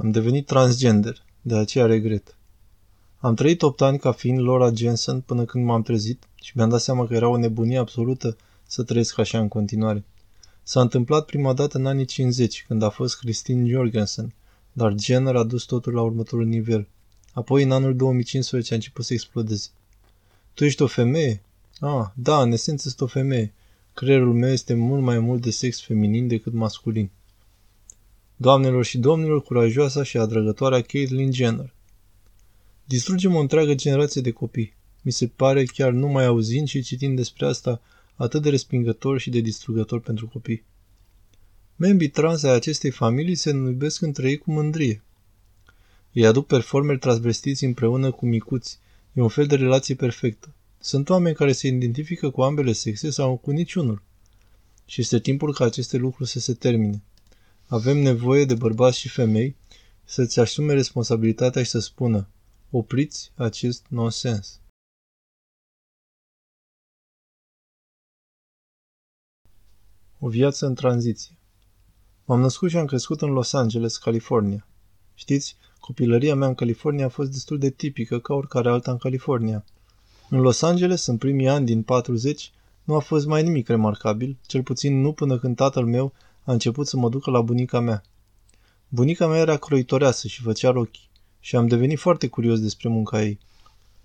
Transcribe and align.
Am 0.00 0.10
devenit 0.10 0.46
transgender, 0.46 1.22
de 1.40 1.56
aceea 1.56 1.86
regret. 1.86 2.36
Am 3.18 3.34
trăit 3.34 3.62
8 3.62 3.80
ani 3.80 3.98
ca 3.98 4.12
fiind 4.12 4.40
Laura 4.40 4.72
Jensen 4.74 5.20
până 5.20 5.44
când 5.44 5.64
m-am 5.64 5.82
trezit 5.82 6.22
și 6.34 6.52
mi-am 6.54 6.68
dat 6.68 6.80
seama 6.80 7.06
că 7.06 7.14
era 7.14 7.28
o 7.28 7.36
nebunie 7.36 7.78
absolută 7.78 8.36
să 8.66 8.82
trăiesc 8.82 9.18
așa 9.18 9.38
în 9.38 9.48
continuare. 9.48 10.04
S-a 10.62 10.80
întâmplat 10.80 11.24
prima 11.24 11.52
dată 11.52 11.78
în 11.78 11.86
anii 11.86 12.04
50, 12.04 12.64
când 12.68 12.82
a 12.82 12.88
fost 12.88 13.18
Christine 13.18 13.68
Jorgensen, 13.68 14.34
dar 14.72 14.94
Jenner 14.98 15.36
a 15.36 15.44
dus 15.44 15.64
totul 15.64 15.94
la 15.94 16.02
următorul 16.02 16.46
nivel. 16.46 16.88
Apoi, 17.32 17.62
în 17.62 17.70
anul 17.70 17.96
2015, 17.96 18.72
a 18.72 18.76
început 18.76 19.04
să 19.04 19.12
explodeze. 19.12 19.68
Tu 20.54 20.64
ești 20.64 20.82
o 20.82 20.86
femeie? 20.86 21.42
Ah, 21.80 22.06
da, 22.14 22.42
în 22.42 22.52
esență 22.52 22.88
sunt 22.88 23.00
o 23.00 23.06
femeie. 23.06 23.52
Creierul 23.94 24.34
meu 24.34 24.50
este 24.50 24.74
mult 24.74 25.02
mai 25.02 25.18
mult 25.18 25.42
de 25.42 25.50
sex 25.50 25.82
feminin 25.82 26.28
decât 26.28 26.52
masculin. 26.52 27.10
Doamnelor 28.40 28.84
și 28.84 28.98
domnilor, 28.98 29.42
curajoasa 29.42 30.02
și 30.02 30.18
adragătoarea 30.18 30.80
Caitlyn 30.80 31.32
Jenner. 31.32 31.74
Distrugem 32.84 33.34
o 33.34 33.38
întreagă 33.38 33.74
generație 33.74 34.20
de 34.20 34.30
copii. 34.30 34.74
Mi 35.02 35.12
se 35.12 35.26
pare, 35.26 35.64
chiar 35.64 35.92
nu 35.92 36.06
mai 36.06 36.24
auzind 36.24 36.68
și 36.68 36.82
citind 36.82 37.16
despre 37.16 37.46
asta, 37.46 37.80
atât 38.14 38.42
de 38.42 38.50
respingător 38.50 39.18
și 39.18 39.30
de 39.30 39.40
distrugător 39.40 40.00
pentru 40.00 40.28
copii. 40.28 40.64
Membrii 41.76 42.08
trans 42.08 42.42
ai 42.42 42.54
acestei 42.54 42.90
familii 42.90 43.34
se 43.34 43.50
iubesc 43.50 44.00
între 44.00 44.28
ei 44.28 44.38
cu 44.38 44.52
mândrie. 44.52 45.02
Ei 46.12 46.26
aduc 46.26 46.46
performeri 46.46 46.98
transvestiți 46.98 47.64
împreună 47.64 48.10
cu 48.10 48.26
micuți. 48.26 48.78
E 49.12 49.20
un 49.20 49.28
fel 49.28 49.46
de 49.46 49.54
relație 49.54 49.94
perfectă. 49.94 50.54
Sunt 50.78 51.08
oameni 51.08 51.34
care 51.34 51.52
se 51.52 51.68
identifică 51.68 52.30
cu 52.30 52.42
ambele 52.42 52.72
sexe 52.72 53.10
sau 53.10 53.36
cu 53.36 53.50
niciunul. 53.50 54.02
Și 54.86 55.00
este 55.00 55.20
timpul 55.20 55.54
ca 55.54 55.64
aceste 55.64 55.96
lucruri 55.96 56.30
să 56.30 56.40
se 56.40 56.54
termine. 56.54 57.02
Avem 57.70 57.96
nevoie 57.96 58.44
de 58.44 58.54
bărbați 58.54 58.98
și 58.98 59.08
femei 59.08 59.56
să-ți 60.04 60.40
asume 60.40 60.72
responsabilitatea 60.72 61.62
și 61.62 61.70
să 61.70 61.78
spună 61.78 62.28
opriți 62.70 63.32
acest 63.34 63.86
nonsens. 63.88 64.60
O 70.18 70.28
viață 70.28 70.66
în 70.66 70.74
tranziție 70.74 71.38
M-am 72.24 72.40
născut 72.40 72.70
și 72.70 72.76
am 72.76 72.86
crescut 72.86 73.22
în 73.22 73.30
Los 73.30 73.52
Angeles, 73.52 73.96
California. 73.96 74.66
Știți, 75.14 75.56
copilăria 75.80 76.34
mea 76.34 76.48
în 76.48 76.54
California 76.54 77.04
a 77.04 77.08
fost 77.08 77.30
destul 77.30 77.58
de 77.58 77.70
tipică 77.70 78.18
ca 78.18 78.34
oricare 78.34 78.68
alta 78.68 78.90
în 78.90 78.98
California. 78.98 79.64
În 80.28 80.40
Los 80.40 80.62
Angeles, 80.62 81.06
în 81.06 81.18
primii 81.18 81.48
ani 81.48 81.66
din 81.66 81.82
40, 81.82 82.52
nu 82.84 82.94
a 82.94 82.98
fost 82.98 83.26
mai 83.26 83.42
nimic 83.42 83.68
remarcabil, 83.68 84.36
cel 84.46 84.62
puțin 84.62 85.00
nu 85.00 85.12
până 85.12 85.38
când 85.38 85.56
tatăl 85.56 85.84
meu 85.84 86.12
a 86.48 86.52
început 86.52 86.86
să 86.86 86.96
mă 86.96 87.08
ducă 87.08 87.30
la 87.30 87.40
bunica 87.40 87.80
mea. 87.80 88.02
Bunica 88.88 89.26
mea 89.26 89.38
era 89.38 89.56
croitoreasă 89.56 90.28
și 90.28 90.42
făcea 90.42 90.70
rochi 90.70 91.08
și 91.40 91.56
am 91.56 91.66
devenit 91.66 91.98
foarte 91.98 92.28
curios 92.28 92.60
despre 92.60 92.88
munca 92.88 93.22
ei. 93.22 93.38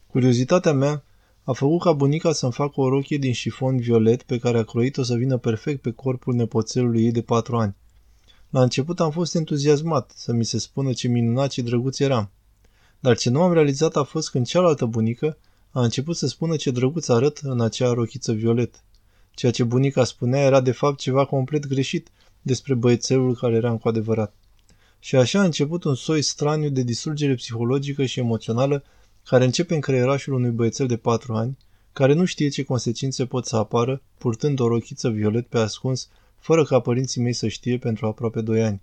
Curiozitatea 0.07 0.73
mea 0.73 1.03
a 1.43 1.51
făcut 1.51 1.81
ca 1.81 1.91
bunica 1.91 2.31
să-mi 2.31 2.51
facă 2.51 2.81
o 2.81 2.89
rochie 2.89 3.17
din 3.17 3.33
șifon 3.33 3.77
violet 3.77 4.23
pe 4.23 4.37
care 4.37 4.57
a 4.57 4.63
croit-o 4.63 5.03
să 5.03 5.15
vină 5.15 5.37
perfect 5.37 5.81
pe 5.81 5.91
corpul 5.91 6.33
nepoțelului 6.33 7.03
ei 7.03 7.11
de 7.11 7.21
patru 7.21 7.57
ani. 7.57 7.75
La 8.49 8.61
început 8.61 8.99
am 8.99 9.11
fost 9.11 9.35
entuziasmat 9.35 10.11
să 10.15 10.33
mi 10.33 10.45
se 10.45 10.57
spună 10.57 10.93
ce 10.93 11.07
minunat 11.07 11.51
și 11.51 11.61
drăguț 11.61 11.99
eram. 11.99 12.31
Dar 12.99 13.17
ce 13.17 13.29
nu 13.29 13.41
am 13.41 13.53
realizat 13.53 13.95
a 13.95 14.03
fost 14.03 14.29
când 14.29 14.45
cealaltă 14.45 14.85
bunică 14.85 15.37
a 15.69 15.83
început 15.83 16.15
să 16.15 16.27
spună 16.27 16.55
ce 16.55 16.71
drăguț 16.71 17.07
arăt 17.07 17.37
în 17.37 17.61
acea 17.61 17.93
rochiță 17.93 18.31
violet. 18.31 18.83
Ceea 19.33 19.51
ce 19.51 19.63
bunica 19.63 20.03
spunea 20.03 20.41
era 20.41 20.61
de 20.61 20.71
fapt 20.71 20.99
ceva 20.99 21.25
complet 21.25 21.67
greșit 21.67 22.11
despre 22.43 22.73
băiețelul 22.73 23.35
care 23.35 23.55
era 23.55 23.71
cu 23.71 23.87
adevărat. 23.87 24.33
Și 24.99 25.15
așa 25.15 25.39
a 25.39 25.43
început 25.43 25.83
un 25.83 25.95
soi 25.95 26.21
straniu 26.21 26.69
de 26.69 26.81
distrugere 26.81 27.33
psihologică 27.33 28.05
și 28.05 28.19
emoțională 28.19 28.83
care 29.23 29.43
începe 29.43 29.73
în 29.73 29.81
creierașul 29.81 30.33
unui 30.33 30.49
băiețel 30.49 30.87
de 30.87 30.97
patru 30.97 31.33
ani, 31.33 31.57
care 31.93 32.13
nu 32.13 32.25
știe 32.25 32.49
ce 32.49 32.63
consecințe 32.63 33.25
pot 33.25 33.45
să 33.45 33.55
apară 33.55 34.01
purtând 34.17 34.59
o 34.59 34.67
rochiță 34.67 35.09
violet 35.09 35.47
pe 35.47 35.57
ascuns, 35.57 36.09
fără 36.39 36.63
ca 36.63 36.79
părinții 36.79 37.21
mei 37.21 37.33
să 37.33 37.47
știe 37.47 37.77
pentru 37.77 38.05
aproape 38.05 38.41
doi 38.41 38.63
ani. 38.63 38.81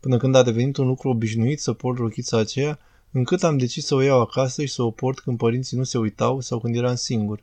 Până 0.00 0.16
când 0.16 0.34
a 0.34 0.42
devenit 0.42 0.76
un 0.76 0.86
lucru 0.86 1.08
obișnuit 1.08 1.60
să 1.60 1.72
port 1.72 1.98
rochița 1.98 2.38
aceea, 2.38 2.78
încât 3.10 3.42
am 3.42 3.58
decis 3.58 3.86
să 3.86 3.94
o 3.94 4.00
iau 4.00 4.20
acasă 4.20 4.64
și 4.64 4.72
să 4.72 4.82
o 4.82 4.90
port 4.90 5.18
când 5.18 5.36
părinții 5.36 5.76
nu 5.76 5.84
se 5.84 5.98
uitau 5.98 6.40
sau 6.40 6.60
când 6.60 6.76
eram 6.76 6.94
singur. 6.94 7.42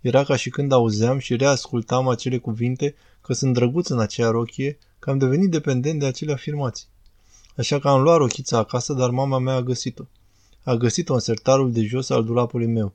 Era 0.00 0.24
ca 0.24 0.36
și 0.36 0.50
când 0.50 0.72
auzeam 0.72 1.18
și 1.18 1.36
reascultam 1.36 2.08
acele 2.08 2.38
cuvinte 2.38 2.94
că 3.20 3.32
sunt 3.32 3.54
drăguț 3.54 3.88
în 3.88 3.98
aceea 3.98 4.30
rochie, 4.30 4.78
că 4.98 5.10
am 5.10 5.18
devenit 5.18 5.50
dependent 5.50 5.98
de 5.98 6.06
acele 6.06 6.32
afirmații. 6.32 6.86
Așa 7.56 7.78
că 7.78 7.88
am 7.88 8.02
luat 8.02 8.16
rochița 8.16 8.58
acasă, 8.58 8.92
dar 8.92 9.10
mama 9.10 9.38
mea 9.38 9.54
a 9.54 9.62
găsit-o. 9.62 10.04
A 10.62 10.74
găsit-o 10.74 11.14
în 11.14 11.20
sertarul 11.20 11.72
de 11.72 11.82
jos 11.82 12.10
al 12.10 12.24
dulapului 12.24 12.66
meu. 12.66 12.92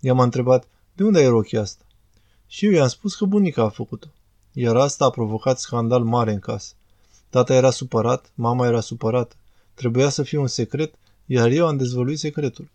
Ea 0.00 0.14
m-a 0.14 0.22
întrebat, 0.22 0.68
de 0.92 1.04
unde 1.04 1.18
ai 1.18 1.26
rochia 1.26 1.60
asta? 1.60 1.84
Și 2.46 2.66
eu 2.66 2.72
i-am 2.72 2.88
spus 2.88 3.14
că 3.14 3.24
bunica 3.24 3.62
a 3.62 3.68
făcut-o. 3.68 4.06
Iar 4.52 4.76
asta 4.76 5.04
a 5.04 5.10
provocat 5.10 5.58
scandal 5.58 6.02
mare 6.02 6.32
în 6.32 6.38
casă. 6.38 6.72
Tata 7.30 7.54
era 7.54 7.70
supărat, 7.70 8.30
mama 8.34 8.66
era 8.66 8.80
supărată. 8.80 9.34
Trebuia 9.74 10.08
să 10.08 10.22
fie 10.22 10.38
un 10.38 10.46
secret, 10.46 10.94
iar 11.26 11.50
eu 11.50 11.66
am 11.66 11.76
dezvăluit 11.76 12.18
secretul. 12.18 12.68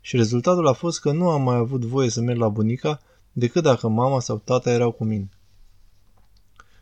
Și 0.00 0.16
rezultatul 0.16 0.66
a 0.66 0.72
fost 0.72 1.00
că 1.00 1.12
nu 1.12 1.28
am 1.28 1.42
mai 1.42 1.56
avut 1.56 1.84
voie 1.84 2.10
să 2.10 2.20
merg 2.20 2.38
la 2.38 2.48
bunica 2.48 3.00
decât 3.36 3.62
dacă 3.62 3.88
mama 3.88 4.20
sau 4.20 4.38
tata 4.44 4.70
erau 4.70 4.92
cu 4.92 5.04
mine. 5.04 5.28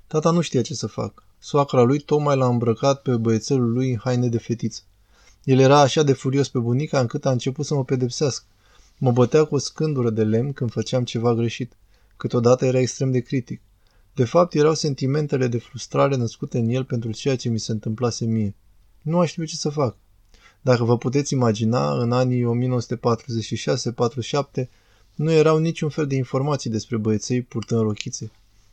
Tata 0.06 0.30
nu 0.30 0.40
știa 0.40 0.62
ce 0.62 0.74
să 0.74 0.86
facă. 0.86 1.22
Soacra 1.38 1.82
lui 1.82 1.98
tocmai 1.98 2.36
l-a 2.36 2.46
îmbrăcat 2.46 3.02
pe 3.02 3.16
băiețelul 3.16 3.72
lui 3.72 3.90
în 3.90 3.98
haine 3.98 4.28
de 4.28 4.38
fetiță. 4.38 4.82
El 5.44 5.58
era 5.58 5.80
așa 5.80 6.02
de 6.02 6.12
furios 6.12 6.48
pe 6.48 6.58
bunica 6.58 7.00
încât 7.00 7.26
a 7.26 7.30
început 7.30 7.66
să 7.66 7.74
mă 7.74 7.84
pedepsească. 7.84 8.44
Mă 8.98 9.12
bătea 9.12 9.44
cu 9.44 9.54
o 9.54 9.58
scândură 9.58 10.10
de 10.10 10.24
lemn 10.24 10.52
când 10.52 10.70
făceam 10.70 11.04
ceva 11.04 11.34
greșit. 11.34 11.72
Câteodată 12.16 12.64
era 12.64 12.78
extrem 12.78 13.10
de 13.10 13.20
critic. 13.20 13.60
De 14.14 14.24
fapt, 14.24 14.54
erau 14.54 14.74
sentimentele 14.74 15.46
de 15.46 15.58
frustrare 15.58 16.16
născute 16.16 16.58
în 16.58 16.68
el 16.68 16.84
pentru 16.84 17.12
ceea 17.12 17.36
ce 17.36 17.48
mi 17.48 17.58
se 17.58 17.72
întâmplase 17.72 18.24
mie. 18.24 18.54
Nu 19.02 19.18
aș 19.18 19.30
știu 19.30 19.44
ce 19.44 19.56
să 19.56 19.68
fac. 19.68 19.96
Dacă 20.60 20.84
vă 20.84 20.98
puteți 20.98 21.32
imagina, 21.32 22.02
în 22.02 22.12
anii 22.12 22.68
1946-47 24.64 24.68
nu 25.14 25.30
erau 25.30 25.58
niciun 25.58 25.88
fel 25.88 26.06
de 26.06 26.14
informații 26.14 26.70
despre 26.70 26.96
băieței 26.96 27.42
purtând 27.42 27.80
rochițe. 27.80 28.30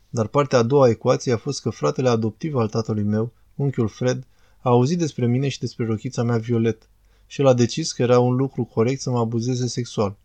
Dar 0.09 0.27
partea 0.27 0.59
a 0.59 0.63
doua 0.63 0.85
a 0.85 0.89
ecuației 0.89 1.33
a 1.33 1.37
fost 1.37 1.61
că 1.61 1.69
fratele 1.69 2.09
adoptiv 2.09 2.55
al 2.55 2.69
tatălui 2.69 3.03
meu, 3.03 3.31
unchiul 3.55 3.87
Fred, 3.87 4.27
a 4.61 4.69
auzit 4.69 4.97
despre 4.97 5.25
mine 5.25 5.47
și 5.47 5.59
despre 5.59 5.85
rochița 5.85 6.23
mea 6.23 6.37
violet 6.37 6.89
și 7.27 7.41
el 7.41 7.47
a 7.47 7.53
decis 7.53 7.91
că 7.91 8.01
era 8.01 8.19
un 8.19 8.35
lucru 8.35 8.63
corect 8.63 9.01
să 9.01 9.09
mă 9.09 9.19
abuzeze 9.19 9.67
sexual. 9.67 10.17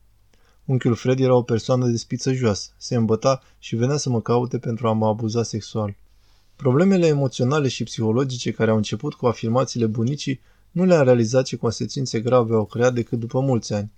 Unchiul 0.64 0.94
Fred 0.94 1.20
era 1.20 1.34
o 1.34 1.42
persoană 1.42 1.86
de 1.86 1.96
spiță 1.96 2.32
joasă, 2.32 2.70
se 2.76 2.94
îmbăta 2.94 3.42
și 3.58 3.76
venea 3.76 3.96
să 3.96 4.10
mă 4.10 4.20
caute 4.20 4.58
pentru 4.58 4.88
a 4.88 4.92
mă 4.92 5.06
abuza 5.06 5.42
sexual. 5.42 5.96
Problemele 6.56 7.06
emoționale 7.06 7.68
și 7.68 7.84
psihologice 7.84 8.50
care 8.50 8.70
au 8.70 8.76
început 8.76 9.14
cu 9.14 9.26
afirmațiile 9.26 9.86
bunicii 9.86 10.40
nu 10.70 10.84
le-a 10.84 11.02
realizat 11.02 11.44
ce 11.44 11.56
consecințe 11.56 12.20
grave 12.20 12.54
au 12.54 12.64
creat 12.64 12.94
decât 12.94 13.18
după 13.18 13.40
mulți 13.40 13.72
ani. 13.72 13.90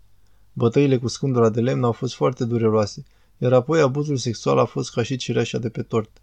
Bătăile 0.59 0.99
cu 0.99 1.09
scândura 1.09 1.49
de 1.49 1.61
lemn 1.61 1.85
au 1.85 1.93
fost 1.93 2.15
foarte 2.15 2.45
dureroase, 2.45 3.05
iar 3.39 3.53
apoi 3.53 3.81
abuzul 3.81 4.17
sexual 4.17 4.59
a 4.59 4.65
fost 4.65 4.93
ca 4.93 5.03
și 5.03 5.17
cireașa 5.17 5.59
de 5.59 5.69
pe 5.69 5.83
tort. 5.83 6.23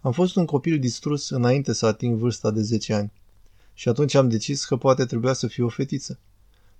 Am 0.00 0.12
fost 0.12 0.36
un 0.36 0.44
copil 0.44 0.78
distrus 0.78 1.30
înainte 1.30 1.72
să 1.72 1.86
ating 1.86 2.18
vârsta 2.18 2.50
de 2.50 2.60
10 2.60 2.94
ani. 2.94 3.12
Și 3.72 3.88
atunci 3.88 4.14
am 4.14 4.28
decis 4.28 4.64
că 4.64 4.76
poate 4.76 5.04
trebuia 5.04 5.32
să 5.32 5.46
fiu 5.46 5.64
o 5.66 5.68
fetiță. 5.68 6.18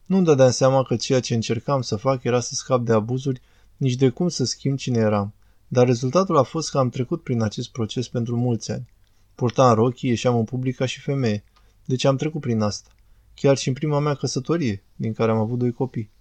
Nu-mi 0.06 0.24
dădeam 0.24 0.50
seama 0.50 0.82
că 0.82 0.96
ceea 0.96 1.20
ce 1.20 1.34
încercam 1.34 1.80
să 1.80 1.96
fac 1.96 2.24
era 2.24 2.40
să 2.40 2.54
scap 2.54 2.84
de 2.84 2.92
abuzuri, 2.92 3.40
nici 3.76 3.94
de 3.94 4.08
cum 4.08 4.28
să 4.28 4.44
schimb 4.44 4.76
cine 4.76 4.98
eram. 4.98 5.34
Dar 5.68 5.86
rezultatul 5.86 6.36
a 6.36 6.42
fost 6.42 6.70
că 6.70 6.78
am 6.78 6.88
trecut 6.88 7.22
prin 7.22 7.42
acest 7.42 7.70
proces 7.70 8.08
pentru 8.08 8.36
mulți 8.36 8.72
ani. 8.72 8.88
Purtam 9.34 9.74
rochii, 9.74 10.08
ieșeam 10.08 10.36
în 10.36 10.44
public 10.44 10.76
ca 10.76 10.86
și 10.86 11.00
femeie. 11.00 11.44
Deci 11.84 12.04
am 12.04 12.16
trecut 12.16 12.40
prin 12.40 12.60
asta. 12.60 12.90
Chiar 13.34 13.56
și 13.56 13.68
în 13.68 13.74
prima 13.74 13.98
mea 13.98 14.14
căsătorie, 14.14 14.84
din 14.96 15.12
care 15.12 15.30
am 15.30 15.38
avut 15.38 15.58
doi 15.58 15.72
copii. 15.72 16.12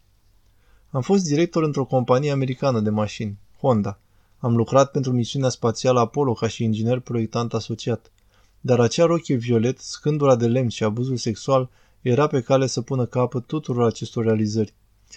Am 0.93 1.01
fost 1.01 1.23
director 1.23 1.63
într-o 1.63 1.85
companie 1.85 2.31
americană 2.31 2.79
de 2.79 2.89
mașini, 2.89 3.37
Honda. 3.59 3.99
Am 4.37 4.55
lucrat 4.55 4.91
pentru 4.91 5.11
misiunea 5.11 5.49
spațială 5.49 5.99
Apollo 5.99 6.33
ca 6.33 6.47
și 6.47 6.63
inginer 6.63 6.99
proiectant 6.99 7.53
asociat. 7.53 8.11
Dar 8.61 8.79
acea 8.79 9.05
rochie 9.05 9.35
violet, 9.35 9.79
scândura 9.79 10.35
de 10.35 10.47
lemn 10.47 10.69
și 10.69 10.83
abuzul 10.83 11.17
sexual 11.17 11.69
era 12.01 12.27
pe 12.27 12.41
cale 12.41 12.67
să 12.67 12.81
pună 12.81 13.05
capăt 13.05 13.45
tuturor 13.45 13.85
acestor 13.85 14.23
realizări. 14.23 14.73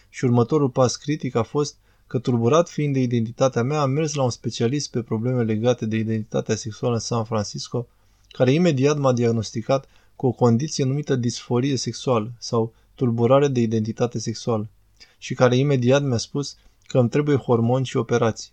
Și 0.08 0.24
următorul 0.24 0.68
pas 0.68 0.96
critic 0.96 1.34
a 1.34 1.42
fost 1.42 1.76
că, 2.06 2.18
turburat 2.18 2.68
fiind 2.68 2.92
de 2.92 3.00
identitatea 3.00 3.62
mea, 3.62 3.80
am 3.80 3.90
mers 3.90 4.14
la 4.14 4.22
un 4.22 4.30
specialist 4.30 4.90
pe 4.90 5.02
probleme 5.02 5.42
legate 5.42 5.86
de 5.86 5.96
identitatea 5.96 6.54
sexuală 6.54 6.94
în 6.94 7.00
San 7.00 7.24
Francisco, 7.24 7.86
care 8.28 8.52
imediat 8.52 8.98
m-a 8.98 9.12
diagnosticat 9.12 9.88
cu 10.14 10.26
o 10.26 10.32
condiție 10.32 10.84
numită 10.84 11.16
disforie 11.16 11.76
sexuală 11.76 12.32
sau 12.38 12.72
tulburare 12.94 13.48
de 13.48 13.60
identitate 13.60 14.18
sexuală 14.18 14.68
și 15.18 15.34
care 15.34 15.56
imediat 15.56 16.02
mi-a 16.02 16.16
spus 16.16 16.56
că 16.86 16.98
îmi 16.98 17.08
trebuie 17.08 17.36
hormoni 17.36 17.86
și 17.86 17.96
operații. 17.96 18.50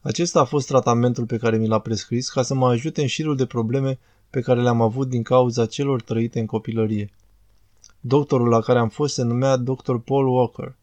Acesta 0.00 0.40
a 0.40 0.44
fost 0.44 0.66
tratamentul 0.66 1.26
pe 1.26 1.36
care 1.36 1.56
mi 1.56 1.68
l-a 1.68 1.78
prescris 1.78 2.28
ca 2.28 2.42
să 2.42 2.54
mă 2.54 2.68
ajute 2.68 3.00
în 3.00 3.06
șirul 3.06 3.36
de 3.36 3.46
probleme 3.46 3.98
pe 4.30 4.40
care 4.40 4.62
le-am 4.62 4.80
avut 4.80 5.08
din 5.08 5.22
cauza 5.22 5.66
celor 5.66 6.02
trăite 6.02 6.40
în 6.40 6.46
copilărie. 6.46 7.10
Doctorul 8.00 8.48
la 8.48 8.60
care 8.60 8.78
am 8.78 8.88
fost 8.88 9.14
se 9.14 9.22
numea 9.22 9.56
Dr. 9.56 9.94
Paul 10.04 10.26
Walker. 10.26 10.76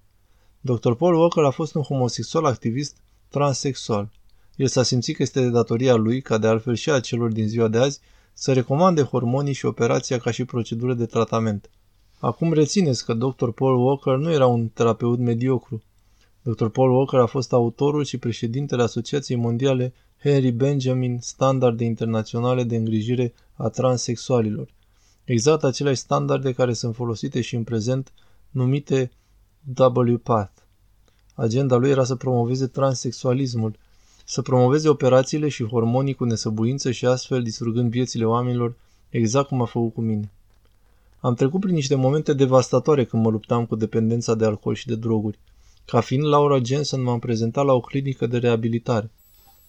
Dr. 0.62 0.92
Paul 0.92 1.16
Walker 1.16 1.44
a 1.44 1.50
fost 1.50 1.76
un 1.76 1.82
homosexual 1.82 2.46
activist 2.46 2.98
transexual. 3.30 4.12
El 4.56 4.68
s-a 4.68 4.84
simțit 4.84 5.16
că 5.16 5.22
este 5.22 5.42
de 5.42 5.50
datoria 5.50 5.96
lui, 5.96 6.22
ca 6.22 6.38
de 6.38 6.48
altfel 6.48 6.76
și 6.76 6.90
a 6.90 7.00
celor 7.00 7.32
din 7.32 7.48
ziua 7.48 7.68
de 7.68 7.78
azi, 7.78 8.00
să 8.34 8.54
recomande 8.54 9.02
hormonii 9.02 9.54
și 9.54 9.66
operația 9.66 10.20
ca 10.20 10.32
și 10.32 10.46
procedură 10.46 10.94
de 10.94 11.06
tratament. 11.06 11.70
Acum 12.20 12.54
rețineți 12.54 13.06
că 13.06 13.14
Dr. 13.14 13.50
Paul 13.50 13.86
Walker 13.86 14.16
nu 14.16 14.32
era 14.32 14.46
un 14.46 14.68
terapeut 14.68 15.20
mediocru. 15.20 15.82
Dr. 16.42 16.66
Paul 16.66 16.92
Walker 16.92 17.20
a 17.20 17.26
fost 17.26 17.54
autorul 17.54 18.04
și 18.04 18.18
președintele 18.18 18.84
Asociației 18.84 19.38
Mondiale 19.38 19.94
Henry 20.22 20.52
Benjamin 20.52 21.20
Standarde 21.22 21.84
Internaționale 21.84 22.64
de 22.64 22.76
Îngrijire 22.76 23.34
a 23.54 23.70
Transsexualilor. 23.70 24.74
Exact 25.24 25.64
aceleași 25.64 26.00
standarde 26.00 26.54
care 26.54 26.74
sunt 26.74 26.96
folosite 26.96 27.42
și 27.42 27.56
în 27.56 27.64
prezent, 27.64 28.14
numite 28.50 29.12
WPATH. 29.78 30.62
Agenda 31.34 31.76
lui 31.76 31.90
era 31.90 32.04
să 32.04 32.16
promoveze 32.16 32.68
transexualismul, 32.68 33.76
să 34.26 34.42
promoveze 34.42 34.90
operațiile 34.90 35.50
și 35.50 35.66
hormonii 35.66 36.14
cu 36.14 36.24
nesăbuință 36.24 36.92
și 36.92 37.06
astfel 37.06 37.44
distrugând 37.44 37.90
viețile 37.90 38.26
oamenilor, 38.26 38.76
exact 39.10 39.48
cum 39.48 39.62
a 39.62 39.66
făcut 39.66 39.94
cu 39.94 40.02
mine. 40.02 40.32
Am 41.26 41.34
trecut 41.34 41.60
prin 41.60 41.74
niște 41.74 41.96
momente 41.96 42.34
devastatoare 42.34 43.06
când 43.06 43.24
mă 43.24 43.30
luptam 43.30 43.66
cu 43.66 43.76
dependența 43.76 44.36
de 44.36 44.46
alcool 44.46 44.76
și 44.76 44.88
de 44.88 44.96
droguri. 44.96 45.40
Ca 45.86 46.00
fiind 46.00 46.26
Laura 46.26 46.60
Jensen, 46.64 47.04
m-am 47.04 47.20
prezentat 47.20 47.66
la 47.66 47.74
o 47.74 47.80
clinică 47.80 48.28
de 48.28 48.38
reabilitare. 48.38 49.12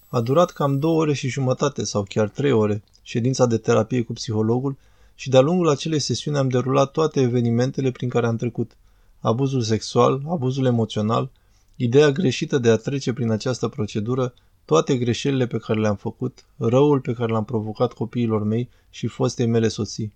A 0.09 0.21
durat 0.21 0.51
cam 0.51 0.79
două 0.79 1.01
ore 1.01 1.13
și 1.13 1.29
jumătate 1.29 1.85
sau 1.85 2.03
chiar 2.09 2.29
trei 2.29 2.53
ore 2.53 2.83
ședința 3.03 3.47
de 3.47 3.57
terapie 3.57 4.03
cu 4.03 4.13
psihologul 4.13 4.77
și 5.15 5.29
de-a 5.29 5.41
lungul 5.41 5.69
acelei 5.69 5.99
sesiuni 5.99 6.39
am 6.39 6.49
derulat 6.49 6.91
toate 6.91 7.21
evenimentele 7.21 7.91
prin 7.91 8.09
care 8.09 8.27
am 8.27 8.37
trecut. 8.37 8.77
Abuzul 9.21 9.63
sexual, 9.63 10.23
abuzul 10.29 10.65
emoțional, 10.65 11.31
ideea 11.77 12.11
greșită 12.11 12.59
de 12.59 12.71
a 12.71 12.77
trece 12.77 13.13
prin 13.13 13.31
această 13.31 13.69
procedură, 13.69 14.35
toate 14.65 14.97
greșelile 14.97 15.47
pe 15.47 15.59
care 15.59 15.81
le-am 15.81 15.97
făcut, 15.97 16.45
răul 16.57 17.01
pe 17.01 17.13
care 17.13 17.33
l-am 17.33 17.45
provocat 17.45 17.93
copiilor 17.93 18.43
mei 18.43 18.69
și 18.91 19.07
fostei 19.07 19.47
mele 19.47 19.69
soții. 19.69 20.13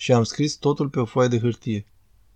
Și 0.00 0.12
am 0.12 0.22
scris 0.22 0.54
totul 0.54 0.88
pe 0.88 1.00
o 1.00 1.04
foaie 1.04 1.28
de 1.28 1.38
hârtie. 1.38 1.86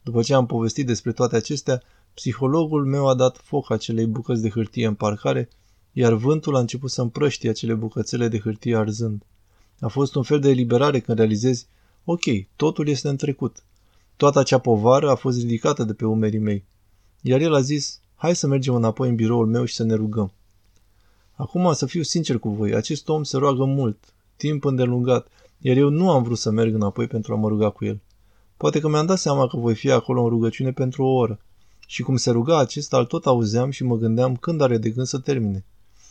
După 0.03 0.23
ce 0.23 0.35
am 0.35 0.47
povestit 0.47 0.87
despre 0.87 1.13
toate 1.13 1.37
acestea, 1.37 1.83
psihologul 2.15 2.85
meu 2.85 3.09
a 3.09 3.15
dat 3.15 3.37
foc 3.37 3.71
acelei 3.71 4.07
bucăți 4.07 4.43
de 4.43 4.51
hârtie 4.51 4.87
în 4.87 4.95
parcare, 4.95 5.49
iar 5.93 6.13
vântul 6.13 6.57
a 6.57 6.59
început 6.59 6.91
să 6.91 7.01
împrăștie 7.01 7.51
acele 7.51 7.75
bucățele 7.75 8.29
de 8.29 8.39
hârtie 8.39 8.77
arzând. 8.77 9.23
A 9.81 9.89
fost 9.89 10.15
un 10.15 10.23
fel 10.23 10.41
de 10.41 10.49
eliberare 10.49 11.01
când 11.01 11.19
realizezi, 11.19 11.67
ok, 12.05 12.23
totul 12.57 12.89
este 12.89 13.09
în 13.09 13.17
trecut. 13.17 13.65
Toată 14.17 14.39
acea 14.39 14.59
povară 14.59 15.11
a 15.11 15.15
fost 15.15 15.39
ridicată 15.41 15.85
de 15.85 15.93
pe 15.93 16.07
umerii 16.07 16.39
mei. 16.39 16.65
Iar 17.21 17.41
el 17.41 17.55
a 17.55 17.61
zis, 17.61 18.01
hai 18.15 18.37
să 18.37 18.47
mergem 18.47 18.75
înapoi 18.75 19.09
în 19.09 19.15
biroul 19.15 19.47
meu 19.47 19.65
și 19.65 19.75
să 19.75 19.85
ne 19.85 19.95
rugăm. 19.95 20.33
Acum, 21.33 21.73
să 21.73 21.87
fiu 21.87 22.03
sincer 22.03 22.39
cu 22.39 22.49
voi, 22.49 22.75
acest 22.75 23.09
om 23.09 23.23
se 23.23 23.37
roagă 23.37 23.65
mult, 23.65 24.15
timp 24.37 24.65
îndelungat, 24.65 25.29
iar 25.59 25.77
eu 25.77 25.89
nu 25.89 26.11
am 26.11 26.23
vrut 26.23 26.39
să 26.39 26.51
merg 26.51 26.75
înapoi 26.75 27.07
pentru 27.07 27.33
a 27.33 27.37
mă 27.37 27.49
ruga 27.49 27.71
cu 27.71 27.85
el. 27.85 28.01
Poate 28.57 28.81
că 28.81 28.89
mi-am 28.89 29.07
dat 29.07 29.19
seama 29.19 29.47
că 29.47 29.57
voi 29.57 29.75
fi 29.75 29.91
acolo 29.91 30.23
în 30.23 30.29
rugăciune 30.29 30.73
pentru 30.73 31.03
o 31.05 31.15
oră. 31.15 31.41
Și 31.87 32.03
cum 32.03 32.17
se 32.17 32.31
ruga 32.31 32.59
acesta, 32.59 32.99
îl 32.99 33.05
tot 33.05 33.27
auzeam 33.27 33.71
și 33.71 33.85
mă 33.85 33.97
gândeam 33.97 34.37
când 34.37 34.61
are 34.61 34.79
de 34.79 34.91
gând 34.91 35.07
să 35.07 35.19
termine. 35.19 35.65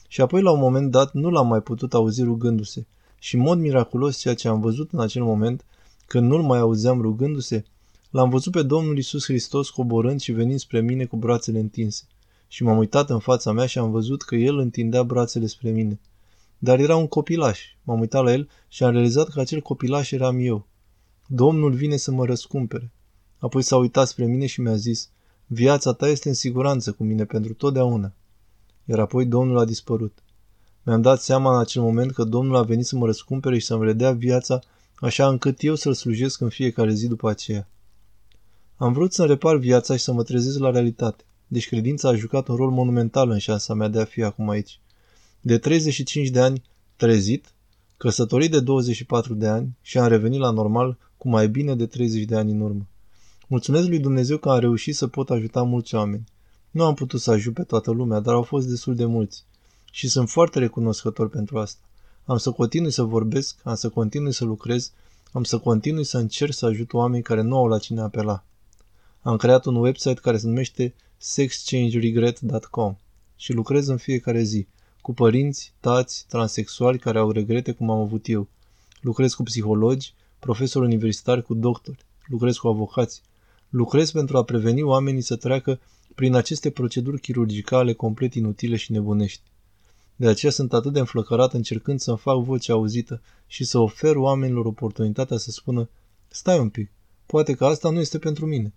Și 0.08 0.22
apoi, 0.22 0.42
la 0.42 0.52
un 0.52 0.60
moment 0.60 0.92
dat, 0.92 1.14
nu 1.14 1.30
l-am 1.30 1.48
mai 1.48 1.62
putut 1.62 1.94
auzi 1.94 2.24
rugându-se. 2.24 2.88
Și, 3.20 3.36
în 3.36 3.42
mod 3.42 3.60
miraculos, 3.60 4.18
ceea 4.18 4.34
ce 4.34 4.48
am 4.48 4.62
văzut 4.62 4.92
în 4.92 5.00
acel 5.00 5.24
moment, 5.24 5.66
când 6.06 6.30
nu-l 6.30 6.42
mai 6.42 6.60
auzeam 6.60 7.02
rugându-se, 7.02 7.64
l-am 8.10 8.30
văzut 8.30 8.52
pe 8.52 8.62
Domnul 8.62 8.98
Isus 8.98 9.24
Hristos 9.24 9.70
coborând 9.70 10.20
și 10.20 10.32
venind 10.32 10.60
spre 10.60 10.82
mine 10.82 11.06
cu 11.06 11.18
brațele 11.18 11.60
întinse. 11.60 12.04
Și 12.48 12.64
m-am 12.64 12.78
uitat 12.78 13.10
în 13.10 13.20
fața 13.20 13.52
mea 13.52 13.66
și 13.66 13.78
am 13.78 13.92
văzut 13.92 14.22
că 14.22 14.36
el 14.36 14.58
întindea 14.58 15.04
brațele 15.04 15.46
spre 15.46 15.70
mine. 15.70 16.00
Dar 16.64 16.80
era 16.80 16.96
un 16.96 17.08
copilaș. 17.08 17.62
M-am 17.82 18.00
uitat 18.00 18.24
la 18.24 18.32
el 18.32 18.50
și 18.68 18.84
am 18.84 18.92
realizat 18.92 19.30
că 19.30 19.40
acel 19.40 19.62
copilaș 19.62 20.12
eram 20.12 20.38
eu. 20.40 20.68
Domnul 21.28 21.72
vine 21.72 21.98
să 21.98 22.12
mă 22.12 22.26
răscumpere. 22.26 22.92
Apoi 23.38 23.62
s-a 23.62 23.78
uitat 23.78 24.08
spre 24.08 24.26
mine 24.26 24.46
și 24.46 24.62
mi-a 24.62 24.76
zis, 24.76 25.10
viața 25.48 25.94
ta 25.94 26.08
este 26.08 26.28
în 26.28 26.34
siguranță 26.34 26.92
cu 26.92 27.04
mine 27.04 27.26
pentru 27.26 27.54
totdeauna. 27.54 28.14
Iar 28.86 29.00
apoi 29.00 29.26
Domnul 29.26 29.58
a 29.58 29.66
dispărut. 29.66 30.24
Mi-am 30.84 31.02
dat 31.02 31.22
seama 31.22 31.54
în 31.54 31.60
acel 31.60 31.82
moment 31.82 32.12
că 32.12 32.24
Domnul 32.24 32.56
a 32.56 32.64
venit 32.64 32.86
să 32.86 32.96
mă 32.96 33.06
răscumpere 33.06 33.58
și 33.58 33.66
să-mi 33.66 33.86
redea 33.86 34.12
viața 34.12 34.60
așa 34.96 35.28
încât 35.28 35.64
eu 35.64 35.76
să-L 35.76 35.94
slujesc 35.94 36.42
în 36.42 36.50
fiecare 36.50 36.94
zi 36.94 37.08
după 37.08 37.30
aceea. 37.30 37.70
Am 38.76 38.94
vrut 38.94 39.14
să-mi 39.14 39.28
repar 39.28 39.58
viața 39.58 39.96
și 39.96 40.04
să 40.04 40.14
mă 40.14 40.24
trezesc 40.24 40.60
la 40.60 40.70
realitate, 40.70 41.24
deci 41.48 41.68
credința 41.68 42.10
a 42.10 42.16
jucat 42.16 42.48
un 42.48 42.56
rol 42.56 42.70
monumental 42.70 43.30
în 43.30 43.38
șansa 43.38 43.74
mea 43.74 43.88
de 43.88 44.00
a 44.00 44.06
fi 44.06 44.24
acum 44.24 44.50
aici. 44.50 44.80
De 45.46 45.58
35 45.58 46.30
de 46.30 46.40
ani 46.40 46.64
trezit, 46.96 47.54
căsătorit 47.98 48.52
de 48.52 48.60
24 48.60 49.34
de 49.34 49.48
ani 49.48 49.78
și 49.82 49.98
am 49.98 50.08
revenit 50.08 50.40
la 50.40 50.50
normal 50.50 50.98
cu 51.18 51.30
mai 51.30 51.50
bine 51.50 51.76
de 51.76 51.86
30 51.86 52.24
de 52.24 52.36
ani 52.36 52.52
în 52.52 52.60
urmă. 52.60 52.88
Mulțumesc 53.48 53.88
lui 53.88 54.00
Dumnezeu 54.00 54.38
că 54.38 54.50
am 54.50 54.60
reușit 54.60 54.96
să 54.96 55.08
pot 55.08 55.30
ajuta 55.30 55.64
mulți 55.64 55.96
oameni. 55.96 56.24
Nu 56.72 56.84
am 56.84 56.94
putut 56.94 57.22
să 57.22 57.32
ajut 57.32 57.54
pe 57.54 57.64
toată 57.64 57.92
lumea, 57.92 58.20
dar 58.20 58.34
au 58.34 58.42
fost 58.42 58.68
destul 58.68 58.96
de 58.96 59.06
mulți. 59.06 59.44
Și 59.92 60.10
sunt 60.10 60.30
foarte 60.30 60.60
recunoscător 60.60 61.30
pentru 61.30 61.60
asta. 61.60 61.82
Am 62.26 62.38
să 62.38 62.52
continui 62.52 62.92
să 62.92 63.04
vorbesc, 63.04 63.60
am 63.64 63.76
să 63.76 63.90
continui 63.90 64.34
să 64.34 64.46
lucrez, 64.46 64.92
am 65.32 65.44
să 65.44 65.58
continui 65.58 66.04
să 66.04 66.18
încerc 66.18 66.54
să 66.54 66.66
ajut 66.66 66.94
oameni 66.94 67.24
care 67.24 67.42
nu 67.42 67.58
au 67.58 67.68
la 67.68 67.80
cine 67.80 68.02
apela. 68.02 68.44
Am 69.22 69.38
creat 69.38 69.66
un 69.66 69.76
website 69.76 70.20
care 70.22 70.38
se 70.38 70.48
numește 70.48 70.94
sexchangeregret.com 71.18 72.96
și 73.36 73.54
lucrez 73.54 73.88
în 73.88 73.98
fiecare 73.98 74.42
zi 74.44 74.68
cu 75.04 75.14
părinți, 75.14 75.74
tați, 75.80 76.26
transexuali 76.28 77.00
care 77.00 77.20
au 77.20 77.32
regrete 77.32 77.72
cum 77.72 77.90
am 77.90 78.00
avut 78.00 78.28
eu. 78.28 78.48
Lucrez 79.02 79.34
cu 79.34 79.44
psihologi, 79.44 80.14
profesori 80.40 80.86
universitari 80.86 81.44
cu 81.44 81.54
doctori, 81.54 82.06
lucrez 82.28 82.58
cu 82.58 82.68
avocați. 82.68 83.22
Lucrez 83.70 84.12
pentru 84.12 84.38
a 84.38 84.44
preveni 84.44 84.82
oamenii 84.82 85.22
să 85.22 85.36
treacă 85.36 85.80
prin 86.16 86.36
aceste 86.36 86.70
proceduri 86.70 87.22
chirurgicale 87.22 87.94
complet 87.94 88.34
inutile 88.34 88.76
și 88.76 88.92
nebunești. 88.92 89.42
De 90.16 90.28
aceea 90.28 90.52
sunt 90.52 90.74
atât 90.74 90.94
de 90.94 91.00
înflăcărat 91.00 91.54
încercând 91.54 92.00
să-mi 92.00 92.18
fac 92.18 92.38
vocea 92.38 92.74
auzită 92.74 93.22
și 93.48 93.64
să 93.64 93.78
ofer 93.78 94.16
oamenilor 94.16 94.66
oportunitatea 94.66 95.38
să 95.38 95.52
spună 95.52 95.90
Stai 96.28 96.60
un 96.60 96.70
pic, 96.70 96.92
poate 97.26 97.54
că 97.54 97.66
asta 97.66 97.90
nu 97.90 98.00
este 98.00 98.20
pentru 98.20 98.46
mine. 98.46 98.74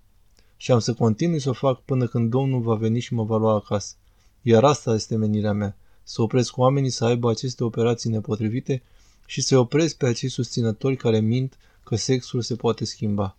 Și 0.56 0.72
am 0.72 0.78
să 0.78 0.94
continui 0.94 1.40
să 1.40 1.48
o 1.48 1.52
fac 1.52 1.80
până 1.80 2.06
când 2.06 2.30
Domnul 2.30 2.60
va 2.60 2.74
veni 2.74 3.00
și 3.00 3.14
mă 3.14 3.24
va 3.24 3.36
lua 3.36 3.54
acasă. 3.54 3.94
Iar 4.42 4.64
asta 4.64 4.94
este 4.94 5.16
menirea 5.16 5.52
mea, 5.52 5.76
să 6.08 6.22
opresc 6.22 6.56
oamenii 6.56 6.90
să 6.90 7.04
aibă 7.04 7.30
aceste 7.30 7.64
operații 7.64 8.10
nepotrivite 8.10 8.82
și 9.26 9.40
să 9.40 9.58
opresc 9.58 9.96
pe 9.96 10.06
acei 10.06 10.28
susținători 10.28 10.96
care 10.96 11.20
mint 11.20 11.58
că 11.84 11.96
sexul 11.96 12.42
se 12.42 12.56
poate 12.56 12.84
schimba. 12.84 13.36